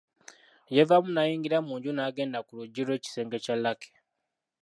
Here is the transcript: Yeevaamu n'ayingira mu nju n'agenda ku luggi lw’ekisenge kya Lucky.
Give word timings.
Yeevaamu 0.75 1.09
n'ayingira 1.13 1.57
mu 1.67 1.73
nju 1.77 1.91
n'agenda 1.93 2.39
ku 2.45 2.51
luggi 2.57 2.81
lw’ekisenge 2.87 3.37
kya 3.43 3.55
Lucky. 3.63 3.89